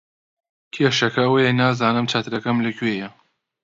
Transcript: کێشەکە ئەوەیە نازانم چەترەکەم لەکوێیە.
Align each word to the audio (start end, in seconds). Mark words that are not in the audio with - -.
کێشەکە 0.73 1.21
ئەوەیە 1.25 1.51
نازانم 1.61 2.05
چەترەکەم 2.11 2.57
لەکوێیە. 2.65 3.09